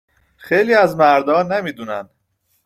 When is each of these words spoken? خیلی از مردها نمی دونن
خیلی 0.37 0.73
از 0.73 0.95
مردها 0.95 1.43
نمی 1.43 1.71
دونن 1.71 2.09